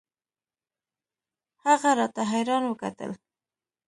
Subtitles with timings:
[1.65, 3.11] هغه راته حيران وکتل.